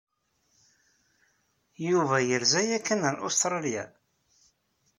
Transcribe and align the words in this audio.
Yuba 1.87 2.17
yerza 2.29 2.61
yakan 2.69 3.01
ar 3.09 3.15
Ustṛalya? 3.27 3.85